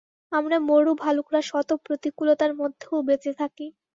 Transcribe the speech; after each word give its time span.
আমরা 0.31 0.57
মরু 0.67 0.91
ভালুকরা 0.97 1.41
শত 1.43 1.69
প্রতিকূলতার 1.85 2.51
মধ্যেও 2.55 2.97
বেঁচে 3.07 3.31
থাকি। 3.39 3.67